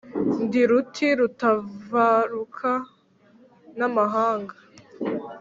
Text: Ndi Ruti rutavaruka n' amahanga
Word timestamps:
Ndi 0.45 0.61
Ruti 0.69 1.07
rutavaruka 1.19 2.71
n' 3.77 3.85
amahanga 3.87 4.55